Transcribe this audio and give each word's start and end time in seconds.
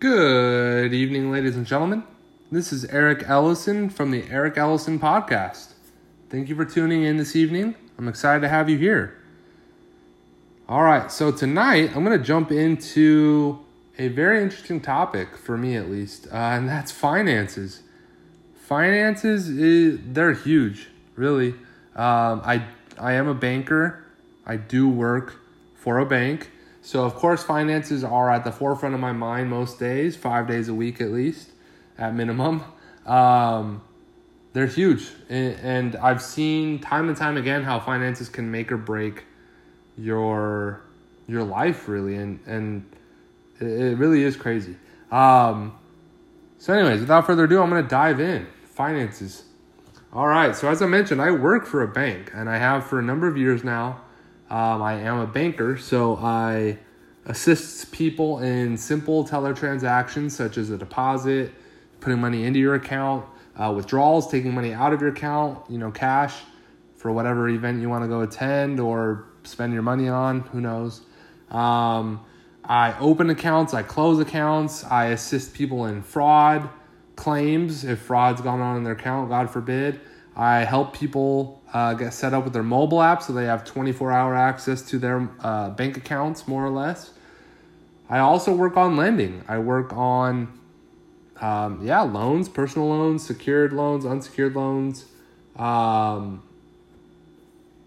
Good 0.00 0.94
evening, 0.94 1.30
ladies 1.30 1.56
and 1.56 1.66
gentlemen. 1.66 2.04
This 2.50 2.72
is 2.72 2.86
Eric 2.86 3.24
Ellison 3.26 3.90
from 3.90 4.12
the 4.12 4.24
Eric 4.30 4.56
Ellison 4.56 4.98
Podcast. 4.98 5.74
Thank 6.30 6.48
you 6.48 6.56
for 6.56 6.64
tuning 6.64 7.02
in 7.02 7.18
this 7.18 7.36
evening. 7.36 7.74
I'm 7.98 8.08
excited 8.08 8.40
to 8.40 8.48
have 8.48 8.70
you 8.70 8.78
here. 8.78 9.18
All 10.66 10.82
right, 10.82 11.12
so 11.12 11.30
tonight 11.30 11.94
I'm 11.94 12.02
going 12.02 12.18
to 12.18 12.24
jump 12.24 12.50
into 12.50 13.58
a 13.98 14.08
very 14.08 14.42
interesting 14.42 14.80
topic 14.80 15.36
for 15.36 15.58
me, 15.58 15.76
at 15.76 15.90
least, 15.90 16.28
uh, 16.28 16.34
and 16.34 16.66
that's 16.66 16.90
finances. 16.90 17.82
Finances, 18.54 19.50
is, 19.50 19.98
they're 20.02 20.32
huge, 20.32 20.88
really. 21.14 21.50
Um, 21.94 22.40
I 22.42 22.64
I 22.98 23.12
am 23.12 23.28
a 23.28 23.34
banker. 23.34 24.02
I 24.46 24.56
do 24.56 24.88
work 24.88 25.34
for 25.74 25.98
a 25.98 26.06
bank. 26.06 26.48
So, 26.90 27.04
of 27.04 27.14
course, 27.14 27.44
finances 27.44 28.02
are 28.02 28.32
at 28.32 28.42
the 28.42 28.50
forefront 28.50 28.96
of 28.96 29.00
my 29.00 29.12
mind 29.12 29.48
most 29.48 29.78
days, 29.78 30.16
five 30.16 30.48
days 30.48 30.68
a 30.68 30.74
week 30.74 31.00
at 31.00 31.12
least, 31.12 31.52
at 31.96 32.16
minimum. 32.16 32.64
Um, 33.06 33.82
they're 34.54 34.66
huge. 34.66 35.06
And 35.28 35.94
I've 35.94 36.20
seen 36.20 36.80
time 36.80 37.06
and 37.06 37.16
time 37.16 37.36
again 37.36 37.62
how 37.62 37.78
finances 37.78 38.28
can 38.28 38.50
make 38.50 38.72
or 38.72 38.76
break 38.76 39.22
your 39.96 40.82
your 41.28 41.44
life 41.44 41.86
really. 41.86 42.16
And 42.16 42.40
and 42.44 42.84
it 43.60 43.96
really 43.96 44.24
is 44.24 44.36
crazy. 44.36 44.74
Um 45.12 45.78
so 46.58 46.74
anyways 46.74 46.98
without 46.98 47.24
further 47.24 47.44
ado 47.44 47.62
i'm 47.62 47.70
gonna 47.70 47.84
dive 47.84 48.18
in. 48.18 48.48
Finances. 48.64 49.44
All 50.12 50.26
right 50.26 50.56
so 50.56 50.68
as 50.68 50.82
i 50.82 50.86
mentioned 50.86 51.22
i 51.22 51.30
work 51.30 51.66
for 51.66 51.82
a 51.82 51.88
bank 51.88 52.32
and 52.34 52.50
i 52.50 52.58
have 52.58 52.84
for 52.84 52.98
a 52.98 53.02
number 53.02 53.28
of 53.28 53.36
years 53.36 53.62
now 53.62 54.00
um, 54.50 54.82
I 54.82 54.94
am 54.94 55.20
a 55.20 55.26
banker, 55.26 55.78
so 55.78 56.16
I 56.16 56.78
assist 57.26 57.92
people 57.92 58.40
in 58.40 58.76
simple 58.76 59.22
teller 59.24 59.54
transactions 59.54 60.34
such 60.34 60.58
as 60.58 60.70
a 60.70 60.76
deposit, 60.76 61.52
putting 62.00 62.20
money 62.20 62.44
into 62.44 62.58
your 62.58 62.74
account, 62.74 63.24
uh, 63.56 63.72
withdrawals, 63.74 64.28
taking 64.30 64.52
money 64.52 64.72
out 64.72 64.92
of 64.92 65.00
your 65.00 65.10
account, 65.10 65.58
you 65.70 65.78
know, 65.78 65.92
cash 65.92 66.34
for 66.96 67.12
whatever 67.12 67.48
event 67.48 67.80
you 67.80 67.88
want 67.88 68.02
to 68.04 68.08
go 68.08 68.22
attend 68.22 68.80
or 68.80 69.26
spend 69.44 69.72
your 69.72 69.82
money 69.82 70.08
on, 70.08 70.40
who 70.40 70.60
knows. 70.60 71.02
Um, 71.50 72.24
I 72.64 72.98
open 72.98 73.30
accounts, 73.30 73.72
I 73.72 73.82
close 73.82 74.18
accounts, 74.18 74.84
I 74.84 75.06
assist 75.06 75.54
people 75.54 75.86
in 75.86 76.02
fraud 76.02 76.68
claims 77.16 77.84
if 77.84 78.00
fraud's 78.00 78.40
gone 78.40 78.60
on 78.60 78.76
in 78.76 78.84
their 78.84 78.94
account, 78.94 79.28
God 79.28 79.50
forbid. 79.50 80.00
I 80.40 80.64
help 80.64 80.96
people 80.96 81.60
uh, 81.74 81.92
get 81.92 82.14
set 82.14 82.32
up 82.32 82.44
with 82.44 82.54
their 82.54 82.62
mobile 82.62 83.02
app 83.02 83.22
so 83.22 83.34
they 83.34 83.44
have 83.44 83.62
24 83.62 84.10
hour 84.10 84.34
access 84.34 84.80
to 84.88 84.98
their 84.98 85.28
uh, 85.40 85.68
bank 85.68 85.98
accounts, 85.98 86.48
more 86.48 86.64
or 86.64 86.70
less. 86.70 87.10
I 88.08 88.20
also 88.20 88.54
work 88.54 88.78
on 88.78 88.96
lending. 88.96 89.44
I 89.48 89.58
work 89.58 89.92
on, 89.92 90.58
um, 91.42 91.86
yeah, 91.86 92.00
loans, 92.00 92.48
personal 92.48 92.88
loans, 92.88 93.22
secured 93.22 93.74
loans, 93.74 94.06
unsecured 94.06 94.56
loans, 94.56 95.04
um, 95.56 96.42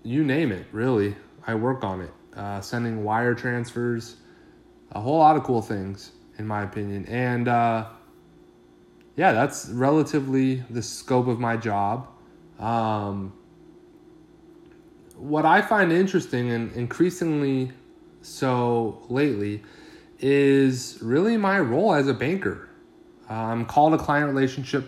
you 0.03 0.23
name 0.23 0.51
it, 0.51 0.67
really. 0.71 1.15
I 1.47 1.55
work 1.55 1.83
on 1.83 2.01
it. 2.01 2.11
Uh, 2.37 2.61
sending 2.61 3.03
wire 3.03 3.33
transfers, 3.33 4.17
a 4.91 5.01
whole 5.01 5.17
lot 5.17 5.37
of 5.37 5.43
cool 5.43 5.63
things, 5.63 6.11
in 6.37 6.45
my 6.45 6.61
opinion. 6.61 7.07
And 7.07 7.47
uh, 7.47 7.87
yeah, 9.15 9.31
that's 9.31 9.69
relatively 9.69 10.63
the 10.69 10.83
scope 10.83 11.25
of 11.25 11.39
my 11.39 11.57
job. 11.57 12.12
Um, 12.59 13.33
what 15.15 15.45
I 15.45 15.61
find 15.61 15.91
interesting 15.91 16.51
and 16.51 16.71
increasingly 16.73 17.71
so 18.21 19.01
lately 19.09 19.63
is 20.19 20.99
really 21.01 21.37
my 21.37 21.59
role 21.59 21.93
as 21.93 22.07
a 22.07 22.13
banker. 22.13 22.69
I'm 23.29 23.65
called 23.65 23.93
a 23.93 23.97
client 23.97 24.27
relationship 24.27 24.85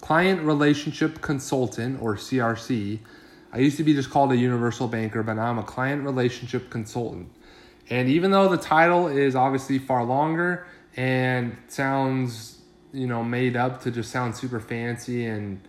client 0.00 0.42
relationship 0.42 1.22
consultant 1.22 2.00
or 2.02 2.16
CRC. 2.16 2.98
I 3.52 3.58
used 3.58 3.78
to 3.78 3.84
be 3.84 3.94
just 3.94 4.10
called 4.10 4.32
a 4.32 4.36
universal 4.36 4.86
banker, 4.86 5.22
but 5.22 5.34
now 5.34 5.46
I'm 5.46 5.58
a 5.58 5.62
client 5.62 6.04
relationship 6.04 6.68
consultant. 6.68 7.30
And 7.88 8.10
even 8.10 8.30
though 8.30 8.48
the 8.48 8.58
title 8.58 9.08
is 9.08 9.34
obviously 9.34 9.78
far 9.78 10.04
longer 10.04 10.66
and 10.96 11.56
sounds, 11.68 12.58
you 12.92 13.06
know, 13.06 13.24
made 13.24 13.56
up 13.56 13.82
to 13.82 13.90
just 13.90 14.10
sound 14.10 14.36
super 14.36 14.60
fancy 14.60 15.24
and 15.24 15.60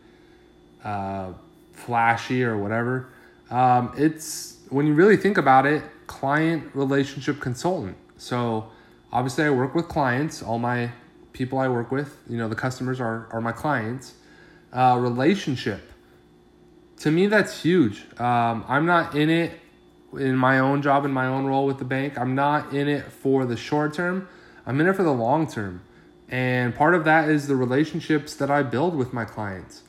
uh, 0.85 1.33
flashy 1.73 2.43
or 2.43 2.57
whatever. 2.57 3.09
Um, 3.49 3.93
it's 3.97 4.59
when 4.69 4.87
you 4.87 4.93
really 4.93 5.17
think 5.17 5.37
about 5.37 5.65
it, 5.65 5.83
client 6.07 6.73
relationship 6.73 7.41
consultant. 7.41 7.97
So 8.17 8.69
obviously, 9.11 9.43
I 9.43 9.49
work 9.49 9.75
with 9.75 9.89
clients. 9.89 10.41
All 10.41 10.59
my 10.59 10.91
people 11.33 11.59
I 11.59 11.67
work 11.67 11.91
with, 11.91 12.17
you 12.29 12.37
know, 12.37 12.47
the 12.47 12.55
customers 12.55 13.01
are 13.01 13.27
are 13.31 13.41
my 13.41 13.51
clients. 13.51 14.13
Uh, 14.71 14.97
relationship. 14.99 15.91
To 16.97 17.11
me, 17.11 17.27
that's 17.27 17.61
huge. 17.61 18.05
Um, 18.19 18.63
I'm 18.67 18.85
not 18.85 19.15
in 19.15 19.29
it 19.29 19.59
in 20.17 20.35
my 20.35 20.59
own 20.59 20.81
job, 20.81 21.03
in 21.05 21.11
my 21.11 21.27
own 21.27 21.45
role 21.45 21.65
with 21.65 21.77
the 21.77 21.85
bank. 21.85 22.17
I'm 22.17 22.35
not 22.35 22.73
in 22.73 22.87
it 22.87 23.03
for 23.03 23.45
the 23.45 23.57
short 23.57 23.93
term. 23.93 24.27
I'm 24.65 24.79
in 24.79 24.87
it 24.87 24.95
for 24.95 25.03
the 25.03 25.13
long 25.13 25.47
term. 25.47 25.81
And 26.29 26.73
part 26.73 26.95
of 26.95 27.03
that 27.05 27.29
is 27.29 27.47
the 27.47 27.55
relationships 27.55 28.33
that 28.35 28.49
I 28.49 28.63
build 28.63 28.95
with 28.95 29.13
my 29.13 29.25
clients. 29.25 29.83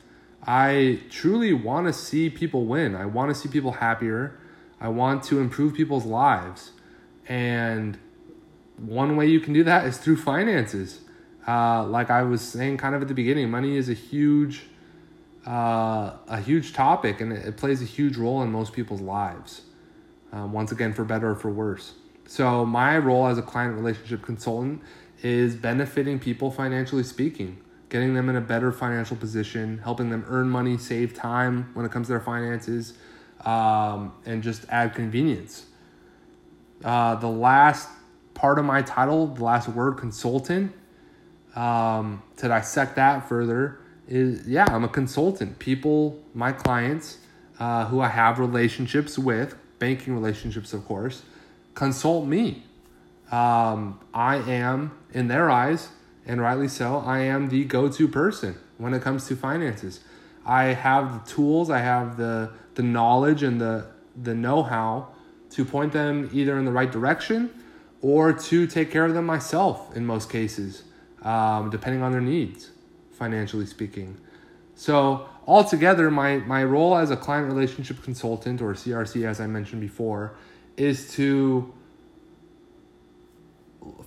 I 0.47 1.01
truly 1.09 1.51
want 1.51 1.87
to 1.87 1.93
see 1.93 2.29
people 2.29 2.65
win. 2.65 2.95
I 2.95 3.05
want 3.05 3.29
to 3.29 3.35
see 3.35 3.49
people 3.49 3.73
happier. 3.73 4.39
I 4.79 4.87
want 4.87 5.23
to 5.23 5.39
improve 5.41 5.73
people's 5.73 6.05
lives. 6.05 6.71
And 7.27 7.97
one 8.77 9.17
way 9.17 9.27
you 9.27 9.41
can 9.41 9.51
do 9.51 9.65
that 9.65 9.85
is 9.85 9.97
through 9.97 10.17
finances. 10.17 11.01
Uh, 11.45 11.85
like 11.85 12.09
I 12.09 12.23
was 12.23 12.41
saying 12.41 12.77
kind 12.77 12.95
of 12.95 13.01
at 13.01 13.09
the 13.09 13.13
beginning, 13.13 13.51
money 13.51 13.75
is 13.75 13.89
a 13.89 13.93
huge 13.93 14.63
uh, 15.45 16.17
a 16.27 16.41
huge 16.41 16.73
topic 16.73 17.21
and 17.21 17.31
it, 17.31 17.55
plays 17.55 17.81
a 17.81 17.85
huge 17.85 18.17
role 18.17 18.41
in 18.41 18.51
most 18.51 18.73
people's 18.73 18.99
lives. 18.99 19.61
Um, 20.33 20.51
once 20.51 20.73
again, 20.73 20.93
for 20.93 21.05
better 21.05 21.31
or 21.31 21.35
for 21.35 21.49
worse. 21.49 21.93
So, 22.27 22.65
my 22.65 22.97
role 22.97 23.27
as 23.27 23.37
a 23.37 23.41
client 23.41 23.75
relationship 23.75 24.21
consultant 24.21 24.81
is 25.23 25.55
benefiting 25.55 26.19
people 26.19 26.51
financially 26.51 27.03
speaking 27.03 27.61
getting 27.89 28.13
them 28.13 28.29
in 28.29 28.35
a 28.35 28.41
better 28.41 28.71
financial 28.71 29.15
position, 29.15 29.79
helping 29.79 30.09
them 30.09 30.25
earn 30.27 30.49
money, 30.49 30.77
save 30.77 31.13
time 31.13 31.69
when 31.73 31.85
it 31.85 31.91
comes 31.91 32.07
to 32.07 32.13
their 32.13 32.19
finances, 32.19 32.93
um, 33.45 34.13
and 34.25 34.43
just 34.43 34.65
add 34.69 34.93
convenience. 34.93 35.65
Uh, 36.83 37.15
the 37.15 37.27
last 37.27 37.89
part 38.33 38.59
of 38.59 38.65
my 38.65 38.81
title, 38.81 39.27
the 39.27 39.43
last 39.43 39.67
word, 39.69 39.97
consultant, 39.97 40.73
um, 41.55 42.21
to 42.35 42.47
dissect 42.47 42.95
that 42.95 43.27
further, 43.27 43.79
is 44.07 44.47
yeah, 44.47 44.65
I'm 44.69 44.83
a 44.83 44.89
consultant. 44.89 45.59
People, 45.59 46.19
my 46.33 46.51
clients, 46.51 47.17
uh, 47.59 47.85
who 47.85 47.99
I 47.99 48.09
have 48.09 48.37
relationships 48.39 49.17
with, 49.17 49.55
banking 49.79 50.13
relationships, 50.13 50.73
of 50.73 50.85
course, 50.85 51.23
consult 51.73 52.25
me. 52.27 52.63
Um, 53.31 53.99
I 54.13 54.37
am, 54.37 54.97
in 55.13 55.27
their 55.27 55.49
eyes, 55.49 55.89
and 56.27 56.41
rightly 56.41 56.67
so, 56.67 56.97
I 57.05 57.19
am 57.19 57.47
the 57.47 57.63
go 57.63 57.87
to 57.89 58.07
person 58.07 58.57
when 58.77 58.93
it 58.93 59.01
comes 59.01 59.27
to 59.27 59.35
finances. 59.35 60.01
I 60.45 60.65
have 60.65 61.25
the 61.25 61.31
tools, 61.31 61.69
I 61.69 61.79
have 61.79 62.17
the, 62.17 62.51
the 62.75 62.83
knowledge 62.83 63.43
and 63.43 63.59
the, 63.59 63.87
the 64.21 64.35
know 64.35 64.61
how 64.61 65.09
to 65.51 65.63
point 65.63 65.93
them 65.93 66.29
either 66.33 66.59
in 66.59 66.65
the 66.65 66.71
right 66.71 66.91
direction 66.91 67.49
or 68.01 68.33
to 68.33 68.67
take 68.67 68.91
care 68.91 69.05
of 69.05 69.13
them 69.13 69.25
myself 69.25 69.95
in 69.95 70.05
most 70.05 70.29
cases, 70.29 70.83
um, 71.23 71.69
depending 71.69 72.01
on 72.03 72.11
their 72.11 72.21
needs, 72.21 72.71
financially 73.11 73.65
speaking. 73.65 74.17
So, 74.75 75.27
altogether, 75.47 76.11
my, 76.11 76.37
my 76.37 76.63
role 76.63 76.95
as 76.95 77.09
a 77.09 77.17
client 77.17 77.47
relationship 77.47 78.03
consultant 78.03 78.61
or 78.61 78.73
CRC, 78.73 79.25
as 79.25 79.39
I 79.39 79.47
mentioned 79.47 79.81
before, 79.81 80.35
is 80.75 81.13
to 81.15 81.73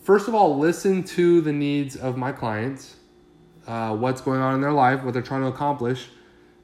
first 0.03 0.29
of 0.29 0.35
all, 0.35 0.59
listen 0.59 1.05
to 1.05 1.41
the 1.41 1.53
needs 1.53 1.97
of 1.97 2.17
my 2.17 2.33
clients, 2.33 2.97
uh, 3.67 3.95
what's 3.97 4.21
going 4.21 4.41
on 4.41 4.55
in 4.55 4.61
their 4.61 4.73
life, 4.73 5.03
what 5.03 5.15
they're 5.15 5.23
trying 5.23 5.43
to 5.43 5.49
accomplish. 5.49 6.09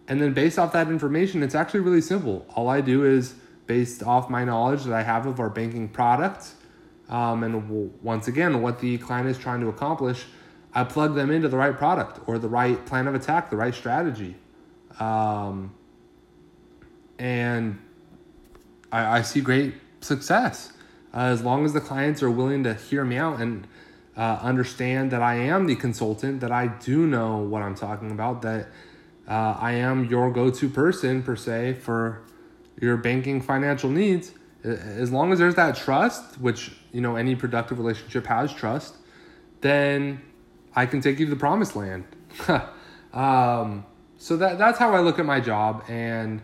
And 0.08 0.20
then 0.20 0.32
based 0.32 0.58
off 0.58 0.72
that 0.72 0.88
information, 0.88 1.42
it's 1.42 1.54
actually 1.54 1.80
really 1.80 2.00
simple. 2.00 2.46
All 2.54 2.68
I 2.68 2.80
do 2.80 3.04
is 3.04 3.34
based 3.66 4.02
off 4.02 4.30
my 4.30 4.44
knowledge 4.44 4.84
that 4.84 4.92
I 4.92 5.02
have 5.02 5.26
of 5.26 5.40
our 5.40 5.50
banking 5.50 5.88
product, 5.88 6.54
um, 7.08 7.44
and 7.44 7.92
once 8.02 8.28
again, 8.28 8.62
what 8.62 8.80
the 8.80 8.98
client 8.98 9.28
is 9.28 9.38
trying 9.38 9.60
to 9.60 9.68
accomplish, 9.68 10.24
I 10.74 10.84
plug 10.84 11.14
them 11.14 11.30
into 11.30 11.48
the 11.48 11.56
right 11.56 11.76
product 11.76 12.20
or 12.26 12.38
the 12.38 12.48
right 12.48 12.84
plan 12.84 13.06
of 13.06 13.14
attack, 13.14 13.48
the 13.48 13.56
right 13.56 13.74
strategy. 13.74 14.36
Um, 14.98 15.74
and 17.18 17.78
I, 18.90 19.18
I 19.18 19.22
see 19.22 19.40
great 19.40 19.74
success 20.00 20.72
uh, 21.14 21.18
as 21.18 21.42
long 21.42 21.64
as 21.64 21.72
the 21.72 21.80
clients 21.80 22.22
are 22.22 22.30
willing 22.30 22.64
to 22.64 22.74
hear 22.74 23.04
me 23.04 23.16
out 23.16 23.40
and 23.40 23.66
uh, 24.16 24.38
understand 24.40 25.10
that 25.10 25.22
I 25.22 25.34
am 25.34 25.66
the 25.66 25.76
consultant, 25.76 26.40
that 26.40 26.52
I 26.52 26.68
do 26.68 27.06
know 27.06 27.38
what 27.38 27.62
I'm 27.62 27.74
talking 27.74 28.10
about, 28.10 28.42
that 28.42 28.68
uh, 29.28 29.56
I 29.58 29.72
am 29.72 30.06
your 30.06 30.30
go 30.30 30.50
to 30.50 30.68
person, 30.68 31.22
per 31.22 31.36
se, 31.36 31.74
for 31.74 32.22
your 32.80 32.96
banking 32.96 33.40
financial 33.40 33.90
needs. 33.90 34.32
As 34.64 35.12
long 35.12 35.32
as 35.32 35.38
there's 35.38 35.54
that 35.56 35.76
trust, 35.76 36.40
which 36.40 36.72
you 36.92 37.00
know 37.00 37.16
any 37.16 37.36
productive 37.36 37.78
relationship 37.78 38.26
has 38.26 38.52
trust, 38.52 38.96
then 39.60 40.20
I 40.74 40.86
can 40.86 41.00
take 41.00 41.18
you 41.18 41.26
to 41.26 41.30
the 41.30 41.38
promised 41.38 41.76
land. 41.76 42.04
um, 43.12 43.84
so 44.18 44.36
that 44.38 44.58
that's 44.58 44.78
how 44.78 44.92
I 44.92 45.00
look 45.00 45.18
at 45.18 45.26
my 45.26 45.40
job, 45.40 45.84
and 45.88 46.40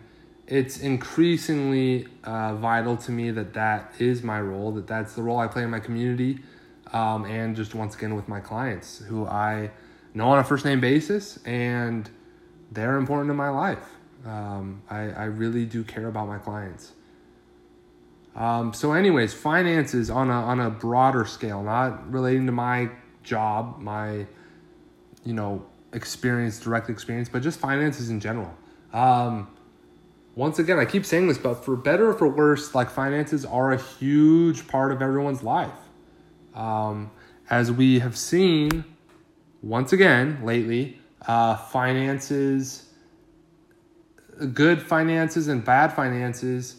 it's 0.47 0.79
increasingly 0.79 2.07
uh, 2.23 2.55
vital 2.55 2.97
to 2.97 3.11
me 3.11 3.31
that 3.31 3.53
that 3.53 3.93
is 3.99 4.23
my 4.23 4.41
role, 4.41 4.71
that 4.73 4.87
that's 4.87 5.13
the 5.13 5.21
role 5.21 5.39
I 5.39 5.47
play 5.47 5.63
in 5.63 5.69
my 5.69 5.79
community, 5.79 6.39
um, 6.91 7.25
and 7.25 7.55
just 7.55 7.73
once 7.73 7.95
again 7.95 8.15
with 8.15 8.27
my 8.27 8.39
clients 8.39 8.99
who 8.99 9.25
I 9.25 9.71
know 10.13 10.29
on 10.29 10.39
a 10.39 10.43
first 10.43 10.65
name 10.65 10.79
basis, 10.79 11.39
and 11.45 12.09
they're 12.71 12.97
important 12.97 13.31
in 13.31 13.37
my 13.37 13.49
life. 13.49 13.87
Um, 14.25 14.81
I, 14.89 15.11
I 15.11 15.23
really 15.25 15.65
do 15.65 15.83
care 15.83 16.07
about 16.07 16.27
my 16.27 16.37
clients. 16.37 16.93
Um, 18.35 18.73
so, 18.73 18.93
anyways, 18.93 19.33
finances 19.33 20.09
on 20.09 20.29
a 20.29 20.33
on 20.33 20.59
a 20.59 20.69
broader 20.69 21.25
scale, 21.25 21.61
not 21.63 22.11
relating 22.11 22.45
to 22.47 22.51
my 22.51 22.89
job, 23.21 23.79
my 23.79 24.25
you 25.23 25.33
know 25.33 25.65
experience, 25.93 26.59
direct 26.59 26.89
experience, 26.89 27.29
but 27.29 27.43
just 27.43 27.59
finances 27.59 28.09
in 28.09 28.19
general. 28.19 28.53
Um, 28.91 29.47
once 30.35 30.57
again, 30.57 30.79
I 30.79 30.85
keep 30.85 31.05
saying 31.05 31.27
this, 31.27 31.37
but 31.37 31.63
for 31.63 31.75
better 31.75 32.09
or 32.09 32.13
for 32.13 32.27
worse, 32.27 32.73
like 32.73 32.89
finances 32.89 33.45
are 33.45 33.71
a 33.71 33.77
huge 33.77 34.67
part 34.67 34.91
of 34.91 35.01
everyone's 35.01 35.43
life. 35.43 35.71
Um, 36.55 37.11
as 37.49 37.71
we 37.71 37.99
have 37.99 38.17
seen 38.17 38.83
once 39.61 39.93
again 39.93 40.39
lately, 40.43 40.99
uh, 41.27 41.55
finances, 41.55 42.89
good 44.53 44.81
finances 44.81 45.47
and 45.47 45.63
bad 45.63 45.93
finances, 45.93 46.77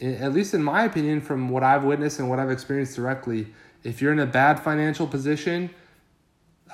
at 0.00 0.32
least 0.32 0.54
in 0.54 0.62
my 0.62 0.84
opinion, 0.84 1.20
from 1.20 1.50
what 1.50 1.62
I've 1.62 1.84
witnessed 1.84 2.18
and 2.18 2.28
what 2.28 2.38
I've 2.38 2.50
experienced 2.50 2.96
directly, 2.96 3.48
if 3.84 4.00
you're 4.00 4.12
in 4.12 4.18
a 4.18 4.26
bad 4.26 4.60
financial 4.60 5.06
position, 5.06 5.70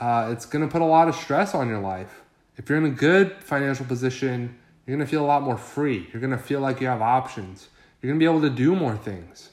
uh, 0.00 0.30
it's 0.32 0.46
going 0.46 0.64
to 0.64 0.70
put 0.70 0.80
a 0.80 0.86
lot 0.86 1.08
of 1.08 1.14
stress 1.14 1.54
on 1.54 1.68
your 1.68 1.80
life. 1.80 2.22
If 2.56 2.68
you're 2.68 2.78
in 2.78 2.84
a 2.84 2.90
good 2.90 3.32
financial 3.42 3.84
position, 3.84 4.58
you're 4.92 4.98
going 4.98 5.06
to 5.06 5.10
feel 5.10 5.24
a 5.24 5.26
lot 5.26 5.40
more 5.40 5.56
free. 5.56 6.06
You're 6.12 6.20
going 6.20 6.36
to 6.36 6.36
feel 6.36 6.60
like 6.60 6.82
you 6.82 6.86
have 6.86 7.00
options. 7.00 7.70
You're 8.02 8.10
going 8.10 8.20
to 8.20 8.22
be 8.22 8.30
able 8.30 8.42
to 8.42 8.54
do 8.54 8.76
more 8.76 8.94
things. 8.94 9.48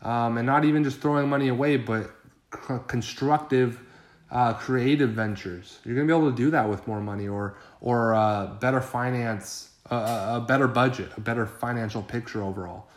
Um, 0.00 0.38
and 0.38 0.46
not 0.46 0.64
even 0.64 0.82
just 0.82 1.02
throwing 1.02 1.28
money 1.28 1.48
away, 1.48 1.76
but 1.76 2.10
c- 2.54 2.76
constructive, 2.86 3.82
uh, 4.30 4.54
creative 4.54 5.10
ventures. 5.10 5.78
You're 5.84 5.94
going 5.94 6.08
to 6.08 6.14
be 6.14 6.18
able 6.18 6.30
to 6.30 6.36
do 6.36 6.50
that 6.52 6.70
with 6.70 6.86
more 6.86 7.02
money 7.02 7.28
or, 7.28 7.58
or 7.82 8.14
uh, 8.14 8.46
better 8.46 8.80
finance, 8.80 9.72
uh, 9.90 10.38
a 10.38 10.40
better 10.40 10.66
budget, 10.66 11.10
a 11.18 11.20
better 11.20 11.44
financial 11.44 12.02
picture 12.02 12.42
overall. 12.42 12.88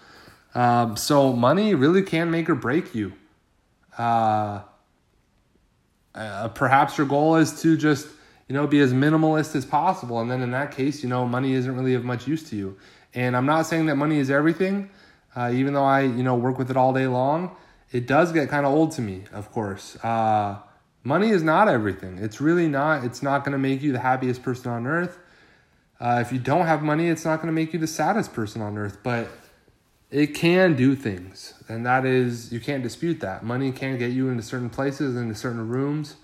Um, 0.56 0.96
so 0.96 1.34
money 1.34 1.76
really 1.76 2.04
can 2.04 2.32
make 2.32 2.50
or 2.50 2.56
break 2.56 2.96
you. 2.96 3.12
Uh, 3.98 4.62
uh, 6.16 6.48
perhaps 6.48 6.98
your 6.98 7.08
goal 7.08 7.36
is 7.36 7.62
to 7.64 7.76
just 7.76 8.08
you 8.52 8.58
know 8.58 8.68
be 8.68 8.82
as 8.82 8.92
minimalist 8.92 9.56
as 9.56 9.66
possible, 9.66 10.20
and 10.20 10.30
then 10.30 10.42
in 10.42 10.52
that 10.52 10.74
case, 10.74 11.02
you 11.02 11.08
know, 11.08 11.26
money 11.26 11.54
isn't 11.54 11.74
really 11.74 11.94
of 11.94 12.04
much 12.04 12.28
use 12.28 12.44
to 12.50 12.58
you. 12.58 12.78
And 13.14 13.38
I'm 13.38 13.46
not 13.46 13.62
saying 13.62 13.86
that 13.86 13.96
money 13.96 14.20
is 14.20 14.30
everything, 14.30 14.90
uh, 15.38 15.52
even 15.54 15.74
though 15.74 15.86
I 15.86 16.02
you 16.02 16.22
know 16.22 16.36
work 16.36 16.58
with 16.58 16.70
it 16.70 16.76
all 16.76 16.92
day 16.92 17.08
long. 17.08 17.56
It 17.94 18.08
does 18.08 18.34
get 18.34 18.50
kind 18.50 18.66
of 18.66 18.74
old 18.74 18.92
to 18.94 19.02
me, 19.02 19.24
of 19.32 19.54
course. 19.54 19.96
Uh, 20.04 20.58
money 21.06 21.30
is 21.30 21.44
not 21.44 21.70
everything. 21.70 22.18
It's 22.18 22.42
really 22.42 22.68
not. 22.68 23.06
It's 23.06 23.24
not 23.24 23.46
going 23.46 23.54
to 23.54 23.58
make 23.58 23.82
you 23.82 23.94
the 23.94 24.00
happiest 24.00 24.44
person 24.44 24.70
on 24.70 24.86
earth. 24.86 25.18
Uh, 25.98 26.20
if 26.20 26.34
you 26.34 26.40
don't 26.40 26.66
have 26.66 26.84
money, 26.84 27.08
it's 27.08 27.24
not 27.24 27.38
going 27.38 27.48
to 27.48 27.54
make 27.54 27.72
you 27.72 27.80
the 27.80 27.88
saddest 27.88 28.34
person 28.34 28.62
on 28.62 28.78
earth. 28.78 28.98
But 29.02 29.30
it 30.10 30.36
can 30.36 30.76
do 30.76 30.94
things 30.94 31.54
and 31.70 31.86
that 31.86 32.06
is 32.06 32.52
you 32.52 32.60
can't 32.60 32.84
dispute 32.84 33.22
that 33.22 33.44
money 33.44 33.72
can 33.72 33.98
get 33.98 34.12
you 34.12 34.28
into 34.28 34.44
certain 34.44 34.70
places 34.70 35.16
into 35.16 35.34
certain 35.34 35.70
rooms 35.70 36.18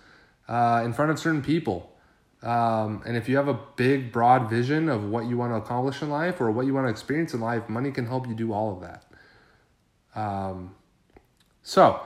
uh, 0.50 0.81
in 0.83 0.91
front 0.91 1.09
of 1.09 1.18
certain 1.18 1.41
people 1.41 1.96
um, 2.47 3.01
and 3.05 3.17
if 3.17 3.27
you 3.27 3.35
have 3.38 3.47
a 3.47 3.59
big 3.75 4.11
broad 4.11 4.49
vision 4.49 4.89
of 4.89 5.03
what 5.03 5.25
you 5.25 5.38
want 5.38 5.51
to 5.51 5.57
accomplish 5.57 6.01
in 6.01 6.09
life 6.09 6.39
or 6.39 6.49
what 6.51 6.65
you 6.65 6.73
want 6.73 6.85
to 6.85 6.91
experience 6.91 7.33
in 7.33 7.41
life 7.41 7.67
money 7.69 7.91
can 7.91 8.05
help 8.05 8.27
you 8.27 8.33
do 8.33 8.53
all 8.53 8.73
of 8.73 8.81
that 8.81 9.03
um, 10.19 10.75
so 11.63 11.99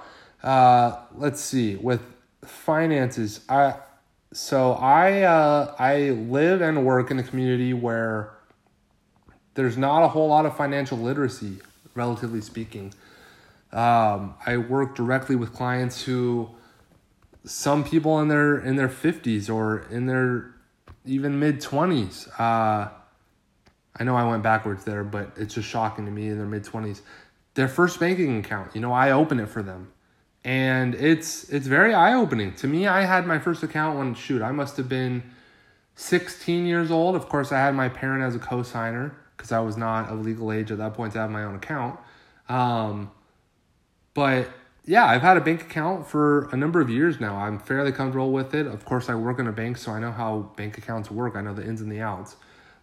uh, 0.43 0.97
let's 1.15 1.41
see 1.41 1.75
with 1.75 2.01
finances 2.43 3.41
i 3.49 3.75
so 4.33 4.73
i 4.73 5.21
uh, 5.21 5.75
i 5.77 6.09
live 6.09 6.61
and 6.61 6.85
work 6.85 7.11
in 7.11 7.19
a 7.19 7.23
community 7.23 7.73
where 7.73 8.33
there's 9.53 9.77
not 9.77 10.03
a 10.03 10.07
whole 10.07 10.29
lot 10.29 10.45
of 10.45 10.55
financial 10.55 10.97
literacy 10.97 11.57
relatively 11.95 12.41
speaking. 12.41 12.93
Um, 13.71 14.35
I 14.45 14.57
work 14.57 14.95
directly 14.95 15.35
with 15.35 15.53
clients 15.53 16.01
who, 16.01 16.49
some 17.43 17.83
people 17.83 18.19
in 18.19 18.27
their 18.27 18.59
in 18.59 18.75
their 18.75 18.89
fifties 18.89 19.49
or 19.49 19.85
in 19.89 20.05
their 20.05 20.53
even 21.05 21.39
mid 21.39 21.61
twenties. 21.61 22.27
Uh, 22.37 22.89
I 23.99 24.03
know 24.03 24.15
I 24.15 24.27
went 24.27 24.43
backwards 24.43 24.83
there, 24.83 25.03
but 25.03 25.31
it's 25.35 25.55
just 25.55 25.67
shocking 25.67 26.05
to 26.05 26.11
me 26.11 26.27
in 26.27 26.37
their 26.37 26.47
mid 26.47 26.63
twenties. 26.63 27.01
Their 27.53 27.67
first 27.67 27.99
banking 27.99 28.37
account, 28.37 28.73
you 28.73 28.81
know, 28.81 28.93
I 28.93 29.11
open 29.11 29.39
it 29.39 29.49
for 29.49 29.61
them, 29.61 29.91
and 30.43 30.95
it's 30.95 31.49
it's 31.49 31.67
very 31.67 31.93
eye 31.93 32.13
opening 32.13 32.53
to 32.55 32.67
me. 32.67 32.87
I 32.87 33.03
had 33.03 33.25
my 33.25 33.39
first 33.39 33.63
account 33.63 33.97
when 33.97 34.13
shoot, 34.13 34.41
I 34.41 34.51
must 34.51 34.77
have 34.77 34.87
been 34.87 35.23
16 35.95 36.65
years 36.65 36.89
old. 36.89 37.15
Of 37.15 37.27
course, 37.27 37.51
I 37.51 37.59
had 37.59 37.75
my 37.75 37.89
parent 37.89 38.23
as 38.23 38.35
a 38.35 38.39
co-signer 38.39 39.15
because 39.35 39.51
I 39.51 39.59
was 39.59 39.77
not 39.77 40.09
of 40.09 40.25
legal 40.25 40.51
age 40.51 40.71
at 40.71 40.77
that 40.77 40.93
point 40.93 41.13
to 41.13 41.19
have 41.19 41.29
my 41.29 41.43
own 41.43 41.55
account. 41.55 41.99
Um, 42.47 43.11
but 44.13 44.49
yeah, 44.85 45.05
I've 45.05 45.21
had 45.21 45.37
a 45.37 45.41
bank 45.41 45.61
account 45.61 46.07
for 46.07 46.49
a 46.51 46.57
number 46.57 46.81
of 46.81 46.89
years 46.89 47.19
now. 47.19 47.35
I'm 47.37 47.59
fairly 47.59 47.91
comfortable 47.91 48.31
with 48.31 48.55
it. 48.55 48.65
Of 48.65 48.83
course, 48.83 49.09
I 49.09 49.15
work 49.15 49.37
in 49.37 49.47
a 49.47 49.51
bank, 49.51 49.77
so 49.77 49.91
I 49.91 49.99
know 49.99 50.11
how 50.11 50.51
bank 50.55 50.77
accounts 50.77 51.11
work. 51.11 51.35
I 51.35 51.41
know 51.41 51.53
the 51.53 51.63
ins 51.63 51.81
and 51.81 51.91
the 51.91 52.01
outs. 52.01 52.35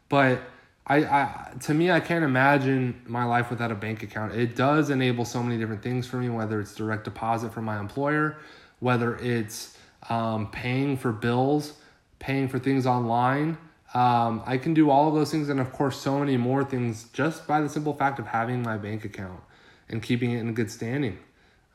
But 0.09 0.41
I, 0.87 0.99
I 0.99 1.53
to 1.63 1.75
me, 1.75 1.91
I 1.91 1.99
can't 1.99 2.25
imagine 2.25 3.03
my 3.07 3.25
life 3.25 3.51
without 3.51 3.73
a 3.73 3.75
bank 3.75 4.05
account. 4.05 4.35
It 4.35 4.55
does 4.55 4.91
enable 4.91 5.25
so 5.25 5.43
many 5.43 5.59
different 5.59 5.83
things 5.83 6.07
for 6.07 6.19
me, 6.19 6.29
whether 6.29 6.61
it's 6.61 6.75
direct 6.75 7.05
deposit 7.05 7.53
from 7.53 7.65
my 7.65 7.81
employer, 7.81 8.39
whether 8.79 9.17
it's 9.17 9.77
um, 10.09 10.51
paying 10.53 10.97
for 10.97 11.11
bills, 11.13 11.75
paying 12.21 12.49
for 12.49 12.61
things 12.61 12.87
online. 12.87 13.59
Um, 13.93 14.43
I 14.47 14.57
can 14.59 14.73
do 14.73 14.89
all 14.89 15.09
of 15.09 15.15
those 15.15 15.33
things, 15.33 15.49
and 15.49 15.59
of 15.59 15.73
course, 15.73 15.99
so 15.99 16.21
many 16.21 16.37
more 16.37 16.63
things 16.63 17.07
just 17.13 17.47
by 17.47 17.61
the 17.61 17.69
simple 17.69 17.95
fact 17.95 18.19
of 18.19 18.27
having 18.27 18.63
my 18.63 18.77
bank 18.77 19.05
account 19.05 19.41
and 19.89 20.03
keeping 20.03 20.31
it 20.31 20.39
in 20.39 20.55
good 20.55 20.71
standing. 20.71 21.19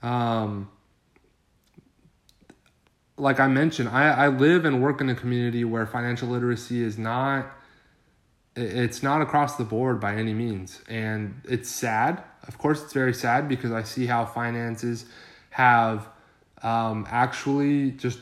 Um, 0.04 0.70
like 3.18 3.40
I 3.40 3.48
mentioned, 3.48 3.90
I, 3.90 4.10
I 4.10 4.28
live 4.28 4.66
and 4.66 4.82
work 4.82 5.02
in 5.02 5.10
a 5.10 5.16
community 5.16 5.64
where 5.64 5.86
financial 5.86 6.28
literacy 6.30 6.83
is 6.83 6.98
not 6.98 7.48
it's 8.56 9.02
not 9.02 9.19
across 9.19 9.56
the 9.56 9.64
board 9.64 10.00
by 10.00 10.14
any 10.14 10.31
means 10.31 10.80
and 10.88 11.42
it's 11.44 11.68
sad 11.68 12.24
of 12.48 12.56
course 12.60 12.83
it's 12.83 12.94
very 12.94 13.12
sad 13.12 13.50
because 13.50 13.72
i 13.72 13.81
see 13.81 14.06
how 14.06 14.24
finances 14.24 15.06
have 15.50 16.07
um, 16.62 17.04
actually 17.10 17.90
just 17.90 18.19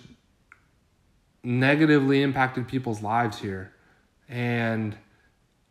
negatively 1.43 2.21
impacted 2.21 2.65
people's 2.65 3.01
lives 3.01 3.39
here 3.39 3.73
and 4.29 4.95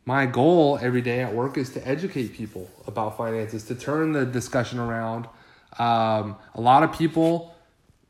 my 0.04 0.26
goal 0.26 0.78
every 0.82 1.02
day 1.02 1.20
at 1.20 1.32
work 1.32 1.56
is 1.56 1.70
to 1.70 1.86
educate 1.86 2.32
people 2.34 2.68
about 2.86 3.16
finances, 3.16 3.64
to 3.64 3.74
turn 3.74 4.12
the 4.12 4.26
discussion 4.26 4.78
around. 4.78 5.28
Um, 5.78 6.36
a 6.54 6.60
lot 6.60 6.82
of 6.82 6.92
people 6.92 7.54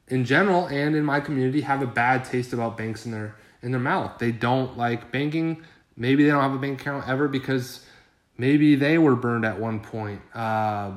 in 0.09 0.25
general 0.25 0.67
and 0.67 0.97
in 0.97 1.05
my 1.05 1.21
community 1.21 1.61
have 1.61 1.83
a 1.83 1.87
bad 1.87 2.25
taste 2.25 2.53
about 2.53 2.77
banks 2.77 3.07
in 3.07 3.13
their 3.13 3.37
in 3.63 3.71
their 3.71 3.81
mouth. 3.81 4.19
They 4.19 4.33
don't 4.33 4.77
like 4.77 5.13
banking. 5.13 5.63
Maybe 5.97 6.25
they 6.25 6.31
don't 6.31 6.43
have 6.43 6.55
a 6.55 6.59
bank 6.59 6.81
account 6.81 7.09
ever 7.09 7.29
because 7.29 7.85
maybe 8.39 8.75
they 8.75 8.99
were 8.99 9.15
burned 9.17 9.45
at 9.45 9.61
one 9.61 9.81
point. 9.81 10.23
Uh, 10.35 10.93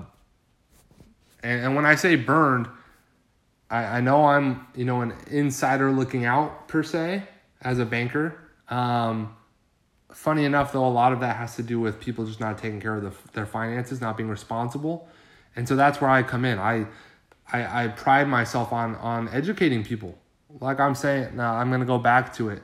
and, 1.44 1.66
and 1.66 1.76
when 1.76 1.86
I 1.86 1.96
say 1.96 2.16
burned, 2.16 2.68
I, 3.70 3.84
I 3.84 4.02
know 4.02 4.26
I'm 4.26 4.66
you 4.76 4.86
know 4.86 5.02
an 5.02 5.14
insider 5.30 5.92
looking 5.92 6.26
out 6.26 6.68
per 6.68 6.84
se 6.84 7.24
as 7.62 7.80
a 7.80 7.86
banker. 7.86 8.40
Um, 8.70 9.36
funny 10.12 10.46
enough, 10.46 10.72
though, 10.72 10.86
a 10.86 10.90
lot 10.90 11.12
of 11.12 11.20
that 11.20 11.36
has 11.36 11.56
to 11.58 11.64
do 11.64 11.80
with 11.80 12.00
people 12.00 12.26
just 12.26 12.40
not 12.40 12.58
taking 12.58 12.80
care 12.80 12.96
of 12.96 13.04
the, 13.04 13.32
their 13.34 13.46
finances, 13.46 14.00
not 14.00 14.18
being 14.18 14.30
responsible, 14.30 15.08
and 15.56 15.68
so 15.68 15.76
that's 15.76 16.02
where 16.02 16.10
I 16.10 16.24
come 16.24 16.46
in. 16.46 16.60
I, 16.60 16.88
I, 17.52 17.86
I 17.86 17.88
pride 17.90 18.28
myself 18.28 18.74
on 18.74 18.96
on 18.96 19.30
educating 19.30 19.84
people. 19.84 20.18
Like 20.60 20.80
I'm 20.80 20.96
saying, 20.96 21.36
now 21.36 21.56
I'm 21.56 21.72
gonna 21.72 21.86
go 21.86 21.98
back 21.98 22.34
to 22.36 22.50
it. 22.50 22.64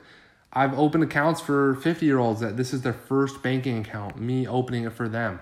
I've 0.52 0.76
opened 0.76 1.04
accounts 1.04 1.40
for 1.40 1.76
50 1.76 2.06
year 2.06 2.18
olds 2.18 2.40
that 2.40 2.56
this 2.56 2.72
is 2.72 2.82
their 2.82 2.92
first 2.92 3.42
banking 3.42 3.78
account, 3.78 4.20
me 4.20 4.46
opening 4.46 4.84
it 4.84 4.92
for 4.92 5.08
them. 5.08 5.40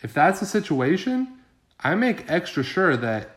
If 0.00 0.14
that's 0.14 0.40
the 0.40 0.46
situation, 0.46 1.38
I 1.80 1.94
make 1.94 2.30
extra 2.30 2.62
sure 2.62 2.96
that, 2.96 3.30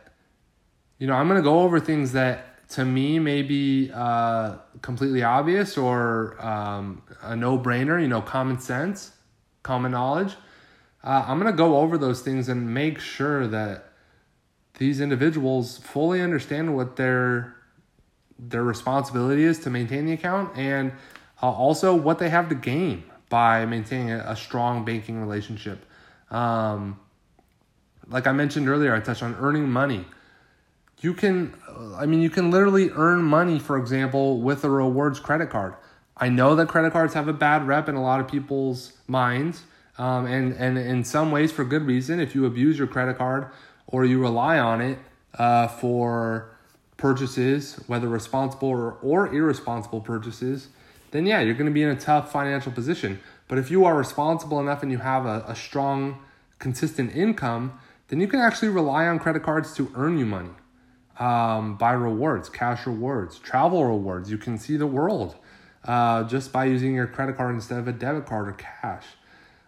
you 0.98 1.06
know, 1.06 1.14
I'm 1.14 1.28
gonna 1.28 1.42
go 1.42 1.60
over 1.60 1.78
things 1.80 2.12
that 2.12 2.68
to 2.70 2.84
me 2.84 3.18
may 3.18 3.42
be 3.42 3.90
uh, 3.92 4.56
completely 4.80 5.22
obvious 5.22 5.76
or 5.76 6.40
um, 6.44 7.02
a 7.22 7.34
no 7.34 7.58
brainer, 7.58 8.00
you 8.00 8.08
know, 8.08 8.22
common 8.22 8.58
sense, 8.60 9.12
common 9.62 9.92
knowledge. 9.92 10.34
Uh, 11.02 11.24
I'm 11.26 11.40
going 11.40 11.50
to 11.50 11.56
go 11.56 11.78
over 11.78 11.96
those 11.96 12.20
things 12.20 12.48
and 12.48 12.74
make 12.74 12.98
sure 12.98 13.46
that 13.46 13.92
these 14.78 15.00
individuals 15.00 15.78
fully 15.78 16.20
understand 16.20 16.76
what 16.76 16.96
they're 16.96 17.56
their 18.38 18.64
responsibility 18.64 19.44
is 19.44 19.58
to 19.58 19.68
maintain 19.70 20.06
the 20.06 20.12
account 20.12 20.56
and 20.56 20.92
uh, 21.42 21.50
also 21.50 21.94
what 21.94 22.18
they 22.18 22.30
have 22.30 22.48
to 22.48 22.54
gain 22.54 23.04
by 23.28 23.66
maintaining 23.66 24.10
a, 24.10 24.24
a 24.28 24.36
strong 24.36 24.84
banking 24.84 25.20
relationship. 25.20 25.84
Um, 26.30 26.98
like 28.08 28.26
I 28.26 28.32
mentioned 28.32 28.68
earlier, 28.68 28.94
I 28.94 29.00
touched 29.00 29.22
on 29.22 29.36
earning 29.38 29.70
money. 29.70 30.06
You 31.00 31.14
can, 31.14 31.54
I 31.96 32.06
mean, 32.06 32.20
you 32.20 32.30
can 32.30 32.50
literally 32.50 32.90
earn 32.90 33.22
money, 33.22 33.58
for 33.58 33.78
example, 33.78 34.40
with 34.40 34.64
a 34.64 34.70
rewards 34.70 35.20
credit 35.20 35.50
card. 35.50 35.74
I 36.16 36.28
know 36.28 36.54
that 36.56 36.68
credit 36.68 36.92
cards 36.92 37.14
have 37.14 37.28
a 37.28 37.32
bad 37.32 37.66
rep 37.66 37.88
in 37.88 37.94
a 37.94 38.02
lot 38.02 38.20
of 38.20 38.28
people's 38.28 38.92
minds, 39.06 39.62
um, 40.00 40.24
and 40.24 40.54
and 40.54 40.78
in 40.78 41.04
some 41.04 41.30
ways 41.30 41.52
for 41.52 41.62
good 41.62 41.82
reason. 41.82 42.20
If 42.20 42.34
you 42.34 42.46
abuse 42.46 42.78
your 42.78 42.86
credit 42.86 43.18
card 43.18 43.48
or 43.86 44.06
you 44.06 44.18
rely 44.18 44.58
on 44.58 44.80
it 44.80 44.98
uh, 45.34 45.68
for 45.68 46.56
purchases, 46.96 47.74
whether 47.86 48.08
responsible 48.08 48.68
or, 48.68 48.92
or 49.02 49.32
irresponsible 49.34 50.00
purchases, 50.00 50.68
then 51.10 51.26
yeah, 51.26 51.40
you're 51.40 51.54
going 51.54 51.66
to 51.66 51.72
be 51.72 51.82
in 51.82 51.90
a 51.90 52.00
tough 52.00 52.32
financial 52.32 52.72
position. 52.72 53.20
But 53.46 53.58
if 53.58 53.70
you 53.70 53.84
are 53.84 53.94
responsible 53.94 54.58
enough 54.58 54.82
and 54.82 54.90
you 54.90 54.98
have 54.98 55.26
a, 55.26 55.44
a 55.46 55.54
strong, 55.54 56.22
consistent 56.58 57.14
income, 57.14 57.78
then 58.08 58.20
you 58.20 58.28
can 58.28 58.40
actually 58.40 58.68
rely 58.68 59.06
on 59.06 59.18
credit 59.18 59.42
cards 59.42 59.74
to 59.74 59.92
earn 59.94 60.16
you 60.18 60.24
money. 60.24 60.50
Um, 61.18 61.76
buy 61.76 61.92
rewards, 61.92 62.48
cash 62.48 62.86
rewards, 62.86 63.38
travel 63.38 63.84
rewards. 63.84 64.30
You 64.30 64.38
can 64.38 64.56
see 64.56 64.78
the 64.78 64.86
world 64.86 65.36
uh, 65.84 66.24
just 66.24 66.52
by 66.52 66.64
using 66.64 66.94
your 66.94 67.06
credit 67.06 67.36
card 67.36 67.54
instead 67.54 67.78
of 67.78 67.88
a 67.88 67.92
debit 67.92 68.24
card 68.24 68.48
or 68.48 68.52
cash. 68.52 69.04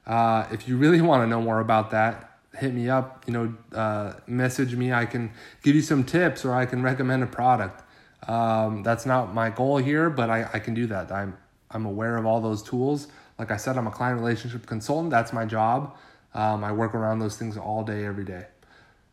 Uh, 0.07 0.47
if 0.51 0.69
you 0.69 0.77
really 0.77 1.01
want 1.11 1.23
to 1.23 1.27
know 1.27 1.41
more 1.41 1.61
about 1.61 1.91
that, 1.91 2.31
hit 2.57 2.75
me 2.75 2.89
up. 2.89 3.25
You 3.27 3.33
know, 3.33 3.55
uh, 3.79 4.15
message 4.27 4.75
me. 4.75 4.93
I 4.93 5.07
can 5.07 5.33
give 5.63 5.75
you 5.75 5.83
some 5.83 6.05
tips 6.05 6.45
or 6.45 6.55
I 6.55 6.67
can 6.67 6.83
recommend 6.83 7.23
a 7.23 7.27
product. 7.27 7.83
Um, 8.29 8.83
that's 8.83 9.05
not 9.05 9.35
my 9.35 9.51
goal 9.51 9.79
here, 9.79 10.09
but 10.09 10.31
I, 10.31 10.49
I 10.53 10.59
can 10.59 10.75
do 10.75 10.87
that. 10.87 11.11
I'm 11.11 11.37
I'm 11.71 11.87
aware 11.87 12.17
of 12.17 12.27
all 12.27 12.41
those 12.41 12.63
tools. 12.63 13.09
Like 13.39 13.51
I 13.51 13.57
said, 13.57 13.77
I'm 13.77 13.87
a 13.87 13.91
client 13.91 14.21
relationship 14.21 14.67
consultant. 14.67 15.11
That's 15.11 15.33
my 15.33 15.47
job. 15.47 15.97
Um, 16.35 16.63
I 16.65 16.73
work 16.73 16.95
around 16.95 17.19
those 17.19 17.37
things 17.37 17.57
all 17.57 17.83
day, 17.83 18.05
every 18.05 18.25
day. 18.25 18.47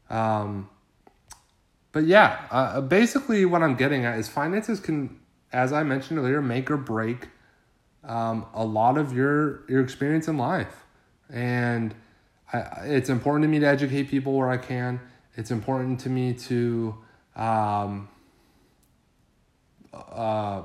Um, 0.09 0.69
but 1.91 2.05
yeah, 2.05 2.45
uh, 2.51 2.81
basically, 2.81 3.45
what 3.45 3.63
I'm 3.63 3.75
getting 3.75 4.05
at 4.05 4.19
is 4.19 4.29
finances 4.29 4.79
can, 4.79 5.19
as 5.51 5.73
I 5.73 5.83
mentioned 5.83 6.19
earlier, 6.19 6.41
make 6.41 6.69
or 6.69 6.77
break 6.77 7.29
um, 8.09 8.45
a 8.53 8.65
lot 8.65 8.97
of 8.97 9.15
your 9.15 9.63
your 9.69 9.81
experience 9.81 10.27
in 10.27 10.37
life, 10.37 10.83
and 11.31 11.93
I, 12.51 12.57
it's 12.85 13.09
important 13.09 13.43
to 13.43 13.47
me 13.47 13.59
to 13.59 13.67
educate 13.67 14.09
people 14.09 14.33
where 14.33 14.49
I 14.49 14.57
can. 14.57 14.99
It's 15.35 15.51
important 15.51 15.99
to 16.01 16.09
me 16.09 16.33
to 16.33 16.95
um, 17.35 18.09
uh, 19.93 20.63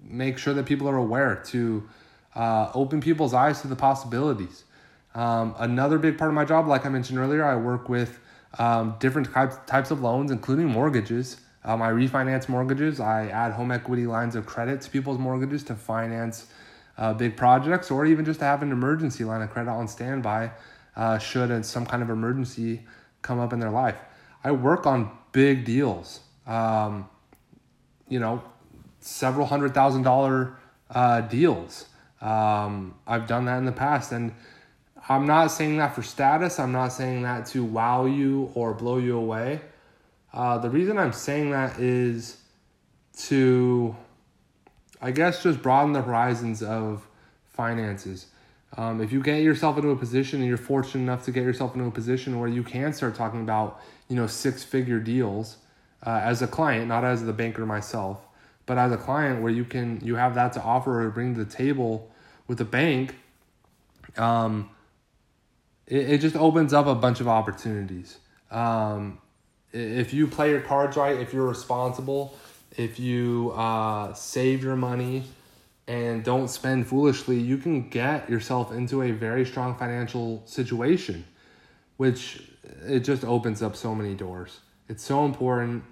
make 0.00 0.38
sure 0.38 0.54
that 0.54 0.64
people 0.64 0.88
are 0.88 0.96
aware 0.96 1.36
to 1.46 1.88
uh, 2.34 2.70
open 2.74 3.00
people's 3.00 3.34
eyes 3.34 3.60
to 3.60 3.68
the 3.68 3.76
possibilities. 3.76 4.64
Um, 5.14 5.54
another 5.58 5.98
big 5.98 6.18
part 6.18 6.30
of 6.30 6.34
my 6.34 6.44
job, 6.44 6.66
like 6.66 6.84
I 6.84 6.88
mentioned 6.88 7.18
earlier, 7.18 7.44
I 7.44 7.56
work 7.56 7.88
with 7.88 8.18
um, 8.58 8.96
different 8.98 9.32
types 9.32 9.56
types 9.66 9.90
of 9.90 10.00
loans, 10.00 10.30
including 10.30 10.66
mortgages. 10.66 11.36
Um, 11.64 11.80
I 11.80 11.90
refinance 11.90 12.48
mortgages. 12.48 13.00
I 13.00 13.28
add 13.28 13.52
home 13.52 13.70
equity 13.70 14.06
lines 14.06 14.36
of 14.36 14.46
credit 14.46 14.82
to 14.82 14.90
people's 14.90 15.18
mortgages 15.18 15.62
to 15.64 15.74
finance 15.74 16.46
uh, 16.98 17.14
big 17.14 17.36
projects, 17.36 17.90
or 17.90 18.06
even 18.06 18.24
just 18.24 18.40
to 18.40 18.44
have 18.44 18.62
an 18.62 18.70
emergency 18.70 19.24
line 19.24 19.42
of 19.42 19.50
credit 19.50 19.70
on 19.70 19.88
standby 19.88 20.50
uh, 20.96 21.18
should 21.18 21.64
some 21.64 21.86
kind 21.86 22.02
of 22.02 22.10
emergency 22.10 22.82
come 23.22 23.40
up 23.40 23.52
in 23.52 23.60
their 23.60 23.70
life. 23.70 23.96
I 24.42 24.52
work 24.52 24.86
on 24.86 25.10
big 25.32 25.64
deals. 25.64 26.20
Um, 26.46 27.08
you 28.08 28.20
know, 28.20 28.42
several 29.00 29.46
hundred 29.46 29.74
thousand 29.74 30.02
dollar 30.02 30.56
uh, 30.90 31.22
deals. 31.22 31.86
Um, 32.20 32.94
I've 33.06 33.26
done 33.26 33.46
that 33.46 33.58
in 33.58 33.64
the 33.64 33.72
past, 33.72 34.12
and 34.12 34.34
I'm 35.08 35.26
not 35.26 35.48
saying 35.48 35.78
that 35.78 35.94
for 35.94 36.02
status. 36.02 36.58
I'm 36.58 36.72
not 36.72 36.88
saying 36.88 37.22
that 37.22 37.46
to 37.46 37.64
wow 37.64 38.04
you 38.04 38.50
or 38.54 38.74
blow 38.74 38.98
you 38.98 39.16
away. 39.16 39.60
Uh, 40.34 40.58
the 40.58 40.68
reason 40.68 40.98
I'm 40.98 41.12
saying 41.12 41.52
that 41.52 41.78
is 41.78 42.38
to, 43.18 43.94
I 45.00 45.12
guess, 45.12 45.44
just 45.44 45.62
broaden 45.62 45.92
the 45.92 46.02
horizons 46.02 46.60
of 46.60 47.06
finances. 47.44 48.26
Um, 48.76 49.00
if 49.00 49.12
you 49.12 49.22
get 49.22 49.42
yourself 49.42 49.76
into 49.76 49.90
a 49.90 49.96
position 49.96 50.40
and 50.40 50.48
you're 50.48 50.56
fortunate 50.56 51.04
enough 51.04 51.24
to 51.26 51.30
get 51.30 51.44
yourself 51.44 51.76
into 51.76 51.86
a 51.86 51.90
position 51.92 52.40
where 52.40 52.48
you 52.48 52.64
can 52.64 52.92
start 52.92 53.14
talking 53.14 53.42
about, 53.42 53.80
you 54.08 54.16
know, 54.16 54.26
six 54.26 54.64
figure 54.64 54.98
deals 54.98 55.58
uh, 56.04 56.20
as 56.24 56.42
a 56.42 56.48
client, 56.48 56.88
not 56.88 57.04
as 57.04 57.24
the 57.24 57.32
banker 57.32 57.64
myself, 57.64 58.26
but 58.66 58.76
as 58.76 58.90
a 58.90 58.96
client 58.96 59.40
where 59.40 59.52
you 59.52 59.64
can 59.64 60.00
you 60.02 60.16
have 60.16 60.34
that 60.34 60.52
to 60.54 60.62
offer 60.62 61.06
or 61.06 61.10
bring 61.10 61.36
to 61.36 61.44
the 61.44 61.50
table 61.50 62.10
with 62.48 62.58
the 62.58 62.64
bank, 62.64 63.14
um, 64.16 64.68
it, 65.86 66.10
it 66.10 66.18
just 66.20 66.34
opens 66.34 66.72
up 66.72 66.86
a 66.86 66.94
bunch 66.96 67.20
of 67.20 67.28
opportunities. 67.28 68.18
Um, 68.50 69.18
if 69.74 70.14
you 70.14 70.28
play 70.28 70.50
your 70.50 70.60
cards 70.60 70.96
right, 70.96 71.18
if 71.18 71.32
you're 71.32 71.48
responsible, 71.48 72.38
if 72.76 73.00
you 73.00 73.52
uh, 73.56 74.14
save 74.14 74.62
your 74.62 74.76
money 74.76 75.24
and 75.88 76.22
don't 76.24 76.48
spend 76.48 76.86
foolishly, 76.86 77.38
you 77.38 77.58
can 77.58 77.88
get 77.88 78.30
yourself 78.30 78.72
into 78.72 79.02
a 79.02 79.10
very 79.10 79.44
strong 79.44 79.76
financial 79.76 80.42
situation, 80.46 81.24
which 81.96 82.42
it 82.86 83.00
just 83.00 83.24
opens 83.24 83.62
up 83.62 83.74
so 83.74 83.94
many 83.94 84.14
doors. 84.14 84.60
It's 84.88 85.02
so 85.02 85.24
important. 85.24 85.82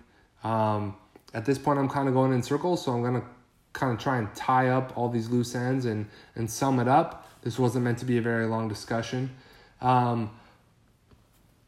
Um, 0.44 0.96
at 1.34 1.44
this 1.44 1.58
point, 1.58 1.78
I'm 1.78 1.88
kind 1.88 2.08
of 2.08 2.14
going 2.14 2.32
in 2.32 2.42
circles, 2.42 2.84
so 2.84 2.92
I'm 2.92 3.02
going 3.02 3.20
to 3.20 3.26
kind 3.72 3.92
of 3.92 3.98
try 3.98 4.18
and 4.18 4.32
tie 4.34 4.68
up 4.68 4.96
all 4.96 5.08
these 5.08 5.28
loose 5.28 5.54
ends 5.54 5.86
and, 5.86 6.06
and 6.36 6.48
sum 6.48 6.78
it 6.78 6.88
up. 6.88 7.28
This 7.42 7.58
wasn't 7.58 7.84
meant 7.84 7.98
to 7.98 8.04
be 8.04 8.18
a 8.18 8.22
very 8.22 8.46
long 8.46 8.68
discussion. 8.68 9.30
Um, 9.80 10.30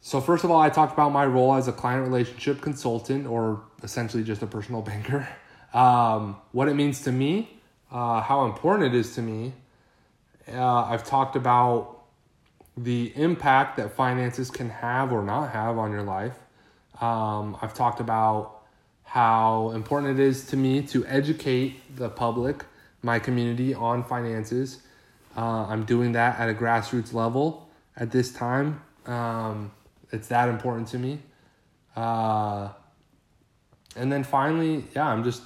so, 0.06 0.20
first 0.20 0.44
of 0.44 0.50
all, 0.50 0.61
I 0.61 0.68
talked 0.68 0.92
about 0.92 1.12
my 1.12 1.25
role 1.25 1.54
as 1.54 1.66
a 1.66 1.73
client 1.73 2.06
relationship 2.06 2.61
consultant, 2.61 3.26
or 3.26 3.62
essentially 3.82 4.23
just 4.23 4.42
a 4.42 4.46
personal 4.46 4.82
banker, 4.90 5.26
um, 5.73 6.37
what 6.52 6.68
it 6.68 6.75
means 6.75 7.00
to 7.04 7.11
me, 7.11 7.49
uh, 7.90 8.20
how 8.20 8.44
important 8.44 8.94
it 8.94 8.99
is 8.99 9.14
to 9.14 9.23
me. 9.23 9.54
Uh, 10.46 10.84
I've 10.84 11.04
talked 11.04 11.37
about 11.37 12.02
the 12.76 13.14
impact 13.16 13.78
that 13.78 13.96
finances 13.96 14.50
can 14.50 14.68
have 14.68 15.11
or 15.11 15.23
not 15.23 15.52
have 15.52 15.78
on 15.78 15.90
your 15.90 16.02
life. 16.02 16.37
Um, 17.00 17.56
I've 17.62 17.73
talked 17.73 18.00
about 18.00 18.61
how 19.04 19.70
important 19.70 20.20
it 20.20 20.23
is 20.23 20.44
to 20.49 20.58
me 20.58 20.82
to 20.88 21.06
educate 21.06 21.96
the 21.96 22.11
public, 22.11 22.66
my 23.00 23.18
community, 23.18 23.73
on 23.73 24.04
finances. 24.04 24.82
Uh, 25.34 25.64
I'm 25.64 25.87
doing 25.87 26.12
that 26.12 26.38
at 26.38 26.50
a 26.50 26.52
grassroots 26.52 27.14
level 27.14 27.70
at 27.96 28.11
this 28.11 28.30
time. 28.30 28.82
Um, 29.06 29.70
it's 30.14 30.28
that 30.28 30.49
important 30.49 30.88
to 30.88 30.99
me. 30.99 31.18
Uh, 31.97 32.71
and 33.97 34.11
then 34.11 34.25
finally, 34.25 34.85
yeah, 34.94 35.06
I'm 35.06 35.25
just 35.25 35.42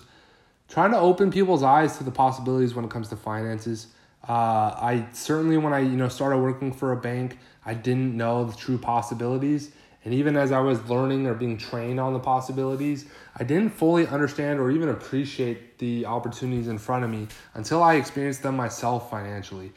trying 0.69 0.91
to 0.93 0.99
open 0.99 1.31
people's 1.31 1.63
eyes 1.63 1.99
to 1.99 2.05
the 2.05 2.11
possibilities 2.11 2.75
when 2.75 2.85
it 2.85 2.91
comes 2.91 3.09
to 3.09 3.17
finances. 3.17 3.89
Uh, 4.29 4.77
I 4.81 5.07
certainly, 5.13 5.57
when 5.57 5.73
I 5.73 5.81
you 5.81 5.97
know 5.97 6.09
started 6.09 6.39
working 6.39 6.73
for 6.73 6.93
a 6.93 6.97
bank, 6.97 7.39
I 7.65 7.75
didn't 7.75 8.17
know 8.17 8.45
the 8.45 8.57
true 8.57 8.79
possibilities, 8.79 9.73
and 10.05 10.15
even 10.15 10.37
as 10.37 10.53
I 10.53 10.61
was 10.61 10.83
learning 10.89 11.27
or 11.27 11.35
being 11.35 11.57
trained 11.57 12.01
on 12.01 12.13
the 12.13 12.19
possibilities, 12.19 13.07
I 13.37 13.45
didn't 13.45 13.71
fully 13.71 14.07
understand 14.07 14.61
or 14.61 14.71
even 14.71 14.89
appreciate 14.89 15.79
the 15.79 16.07
opportunities 16.07 16.69
in 16.69 16.79
front 16.79 17.05
of 17.05 17.11
me 17.11 17.29
until 17.55 17.83
I 17.83 17.95
experienced 17.95 18.43
them 18.43 18.57
myself 18.57 19.11
financially. 19.11 19.73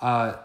Uh, 0.00 0.36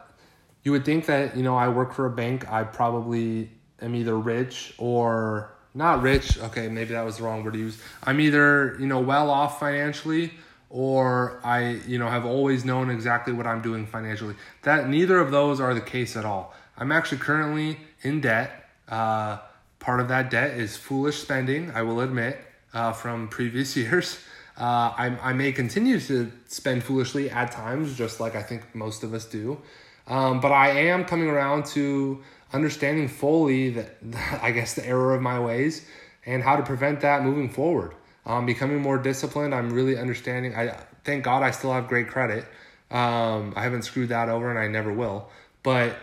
you 0.64 0.72
would 0.72 0.86
think 0.86 1.08
that, 1.08 1.36
you 1.36 1.44
know, 1.44 1.56
I 1.56 1.70
work 1.70 1.94
for 1.94 2.06
a 2.06 2.10
bank, 2.12 2.52
I 2.52 2.64
probably 2.64 3.50
am 3.82 3.96
either 3.96 4.18
rich 4.18 4.74
or 4.78 5.52
not 5.74 6.02
rich. 6.02 6.38
Okay, 6.40 6.68
maybe 6.68 6.94
that 6.94 7.04
was 7.04 7.18
the 7.18 7.24
wrong 7.24 7.44
word 7.44 7.54
to 7.54 7.60
use. 7.60 7.82
I'm 8.04 8.20
either, 8.20 8.76
you 8.80 8.88
know, 8.88 9.00
well 9.00 9.30
off 9.30 9.60
financially 9.60 10.32
or 10.70 11.40
I, 11.44 11.80
you 11.88 12.00
know, 12.00 12.08
have 12.08 12.26
always 12.26 12.64
known 12.64 12.90
exactly 12.90 13.34
what 13.34 13.46
I'm 13.46 13.62
doing 13.62 13.86
financially. 13.86 14.36
That 14.64 14.90
neither 14.90 15.20
of 15.20 15.32
those 15.32 15.60
are 15.60 15.74
the 15.74 15.82
case 15.82 16.16
at 16.16 16.26
all. 16.26 16.54
I'm 16.78 16.92
actually 16.92 17.20
currently 17.20 17.78
in 18.02 18.22
debt 18.22 18.62
uh, 18.92 19.38
part 19.80 20.00
of 20.00 20.10
that 20.10 20.30
debt 20.30 20.52
is 20.52 20.78
foolish 20.78 21.18
spending, 21.18 21.72
I 21.72 21.82
will 21.82 22.02
admit, 22.02 22.40
uh, 22.74 22.92
from 22.92 23.30
previous 23.30 23.76
years. 23.78 24.20
Uh, 24.58 24.94
I, 24.96 25.18
I 25.22 25.34
may 25.34 25.52
continue 25.54 26.00
to 26.02 26.32
spend 26.48 26.84
foolishly 26.84 27.30
at 27.30 27.52
times, 27.52 27.98
just 27.98 28.20
like 28.20 28.36
I 28.36 28.44
think 28.44 28.76
most 28.76 29.02
of 29.04 29.14
us 29.14 29.26
do. 29.26 29.60
Um, 30.08 30.42
but 30.42 30.52
I 30.52 30.70
am 30.70 31.06
coming 31.06 31.30
around 31.30 31.66
to 31.68 32.22
understanding 32.54 33.08
fully 33.08 33.72
that, 33.72 33.98
I 34.42 34.52
guess, 34.52 34.74
the 34.74 34.86
error 34.86 35.14
of 35.14 35.22
my 35.22 35.40
ways 35.40 35.86
and 36.26 36.44
how 36.44 36.56
to 36.56 36.64
prevent 36.64 37.02
that 37.02 37.24
moving 37.24 37.50
forward. 37.50 37.96
Um, 38.26 38.46
becoming 38.46 38.82
more 38.82 39.00
disciplined, 39.00 39.56
I'm 39.56 39.72
really 39.72 39.98
understanding. 39.98 40.56
I 40.56 40.78
thank 41.04 41.24
God 41.24 41.42
I 41.42 41.52
still 41.52 41.74
have 41.74 41.88
great 41.88 42.08
credit. 42.08 42.46
Um, 42.92 43.54
I 43.56 43.64
haven't 43.64 43.82
screwed 43.84 44.10
that 44.10 44.30
over, 44.30 44.50
and 44.50 44.60
I 44.60 44.68
never 44.68 44.94
will. 44.94 45.30
But 45.64 45.94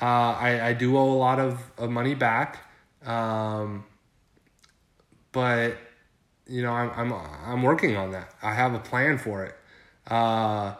uh, 0.00 0.04
I, 0.04 0.68
I 0.68 0.72
do 0.72 0.96
owe 0.96 1.12
a 1.12 1.18
lot 1.18 1.38
of, 1.38 1.60
of 1.76 1.90
money 1.90 2.14
back. 2.14 2.60
Um, 3.04 3.84
but 5.32 5.76
you 6.46 6.62
know, 6.62 6.72
I'm 6.72 6.90
I'm 6.90 7.12
I'm 7.12 7.62
working 7.62 7.96
on 7.96 8.12
that. 8.12 8.32
I 8.42 8.54
have 8.54 8.74
a 8.74 8.78
plan 8.78 9.18
for 9.18 9.44
it. 9.44 9.54
Uh, 10.06 10.74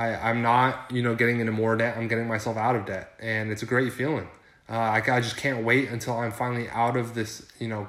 I 0.00 0.30
I'm 0.30 0.40
not 0.40 0.90
you 0.90 1.02
know 1.02 1.14
getting 1.14 1.40
into 1.40 1.52
more 1.52 1.76
debt. 1.76 1.96
I'm 1.98 2.08
getting 2.08 2.26
myself 2.26 2.56
out 2.56 2.74
of 2.74 2.86
debt, 2.86 3.12
and 3.20 3.50
it's 3.50 3.62
a 3.62 3.66
great 3.66 3.92
feeling. 3.92 4.28
Uh, 4.68 4.72
I 4.72 4.96
I 4.96 5.20
just 5.20 5.36
can't 5.36 5.62
wait 5.64 5.90
until 5.90 6.16
I'm 6.16 6.32
finally 6.32 6.68
out 6.70 6.96
of 6.96 7.14
this. 7.14 7.46
You 7.58 7.68
know, 7.68 7.88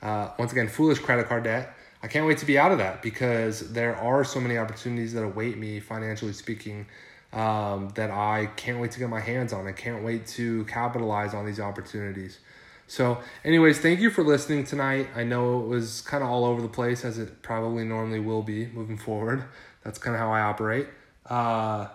uh, 0.00 0.30
once 0.38 0.52
again, 0.52 0.68
foolish 0.68 1.00
credit 1.00 1.26
card 1.26 1.44
debt. 1.44 1.74
I 2.02 2.06
can't 2.06 2.26
wait 2.26 2.38
to 2.38 2.46
be 2.46 2.56
out 2.58 2.72
of 2.72 2.78
that 2.78 3.02
because 3.02 3.72
there 3.72 3.94
are 3.96 4.24
so 4.24 4.40
many 4.40 4.56
opportunities 4.56 5.12
that 5.12 5.22
await 5.22 5.58
me 5.58 5.80
financially 5.80 6.32
speaking 6.32 6.86
um, 7.32 7.90
that 7.94 8.10
I 8.10 8.46
can't 8.56 8.80
wait 8.80 8.92
to 8.92 8.98
get 8.98 9.10
my 9.10 9.20
hands 9.20 9.52
on. 9.52 9.66
I 9.66 9.72
can't 9.72 10.02
wait 10.02 10.26
to 10.28 10.64
capitalize 10.64 11.34
on 11.34 11.44
these 11.44 11.60
opportunities. 11.60 12.38
So, 12.86 13.18
anyways, 13.44 13.78
thank 13.80 14.00
you 14.00 14.10
for 14.10 14.24
listening 14.24 14.64
tonight. 14.64 15.08
I 15.14 15.24
know 15.24 15.60
it 15.60 15.66
was 15.66 16.00
kind 16.00 16.24
of 16.24 16.30
all 16.30 16.44
over 16.44 16.62
the 16.62 16.68
place 16.68 17.04
as 17.04 17.18
it 17.18 17.42
probably 17.42 17.84
normally 17.84 18.18
will 18.18 18.42
be 18.42 18.66
moving 18.66 18.96
forward. 18.96 19.44
That's 19.84 19.98
kind 19.98 20.14
of 20.14 20.20
how 20.20 20.32
I 20.32 20.40
operate. 20.40 20.86
Uh, 21.30 21.86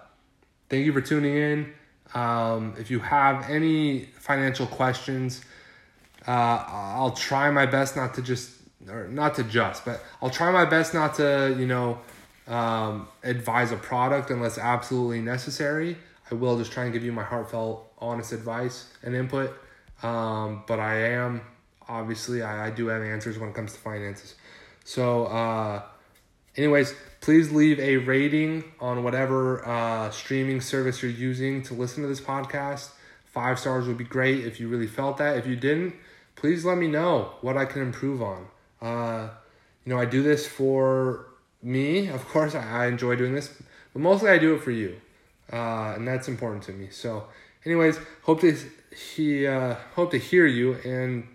thank 0.70 0.86
you 0.86 0.94
for 0.94 1.01
tuning 1.01 1.36
in. 1.36 1.74
Um, 2.13 2.75
if 2.80 2.89
you 2.89 3.00
have 3.00 3.50
any 3.50 4.06
financial 4.20 4.65
questions, 4.65 5.42
uh, 6.27 6.63
I'll 6.68 7.12
try 7.12 7.51
my 7.51 7.65
best 7.65 7.96
not 7.96 8.13
to 8.15 8.22
just, 8.22 8.51
or 8.89 9.10
not 9.10 9.36
to 9.36 9.44
just, 9.44 9.84
but 9.84 10.01
I'll 10.22 10.30
try 10.30 10.51
my 10.51 10.65
best 10.65 10.94
not 10.94 11.15
to, 11.15 11.56
you 11.60 11.68
know, 11.68 12.00
um, 12.48 13.08
advise 13.24 13.72
a 13.72 13.77
product 13.77 14.30
unless 14.30 14.58
absolutely 14.58 15.22
necessary. 15.22 15.98
I 16.32 16.36
will 16.36 16.58
just 16.58 16.72
try 16.72 16.86
and 16.86 16.94
give 16.94 17.04
you 17.04 17.12
my 17.12 17.24
heartfelt, 17.24 17.92
honest 18.00 18.32
advice 18.32 18.94
and 19.04 19.13
input. 19.13 19.54
Um, 20.01 20.63
but 20.68 20.80
I 20.80 21.10
am 21.12 21.42
obviously 21.88 22.42
I, 22.42 22.68
I 22.68 22.70
do 22.70 22.88
have 22.88 23.01
answers 23.01 23.38
when 23.38 23.50
it 23.50 23.56
comes 23.56 23.74
to 23.74 23.80
finances. 23.80 24.36
So, 24.84 25.25
uh, 25.25 25.82
anyways, 26.56 26.94
please 27.25 27.51
leave 27.51 27.79
a 27.79 27.98
rating 27.98 28.63
on 28.79 29.03
whatever 29.03 29.67
uh, 29.67 30.12
streaming 30.12 30.62
service 30.62 31.01
you're 31.01 31.10
using 31.10 31.63
to 31.63 31.74
listen 31.74 32.03
to 32.03 32.08
this 32.08 32.22
podcast. 32.22 32.91
Five 33.25 33.58
stars 33.58 33.88
would 33.88 33.98
be 33.98 34.03
great 34.03 34.46
if 34.46 34.60
you 34.60 34.67
really 34.67 34.86
felt 34.86 35.17
that. 35.17 35.36
If 35.36 35.48
you 35.48 35.55
didn't, 35.55 35.96
please 36.36 36.63
let 36.63 36.77
me 36.77 36.88
know 36.88 37.34
what 37.41 37.58
I 37.58 37.65
can 37.65 37.82
improve 37.82 38.22
on. 38.22 38.46
Uh, 38.79 39.29
you 39.84 39.91
know, 39.91 40.00
I 40.00 40.05
do 40.05 40.22
this 40.22 40.46
for 40.46 41.25
me, 41.63 42.10
of 42.17 42.27
course. 42.27 42.53
I, 42.53 42.84
I 42.84 42.86
enjoy 42.86 43.15
doing 43.15 43.34
this, 43.34 43.60
but 43.91 44.03
mostly 44.03 44.29
I 44.29 44.38
do 44.38 44.53
it 44.53 44.62
for 44.62 44.70
you, 44.70 45.01
uh, 45.51 45.94
and 45.96 46.08
that's 46.08 46.27
important 46.27 46.62
to 46.65 46.74
me. 46.74 46.89
So, 46.91 47.25
anyways, 47.65 47.98
hope 48.22 48.41
to 48.41 48.55
he 49.15 49.48
uh, 49.48 49.74
hope 49.96 50.12
to 50.12 50.20
hear 50.20 50.46
you 50.46 50.75
and 50.86 51.27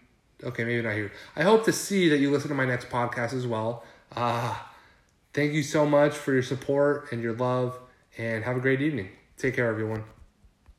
okay 0.44 0.64
maybe 0.64 0.80
not 0.80 0.94
hear 0.94 1.12
i 1.36 1.42
hope 1.42 1.66
to 1.66 1.70
see 1.70 2.08
that 2.08 2.16
you 2.16 2.30
listen 2.30 2.48
to 2.48 2.54
my 2.54 2.64
next 2.64 2.88
podcast 2.88 3.34
as 3.34 3.46
well 3.46 3.84
uh, 4.16 4.56
thank 5.32 5.52
you 5.52 5.62
so 5.62 5.86
much 5.86 6.14
for 6.14 6.32
your 6.32 6.42
support 6.42 7.12
and 7.12 7.22
your 7.22 7.34
love 7.34 7.78
and 8.18 8.44
have 8.44 8.56
a 8.56 8.60
great 8.60 8.80
evening. 8.80 9.08
Take 9.36 9.56
care 9.56 9.68
everyone 9.68 10.04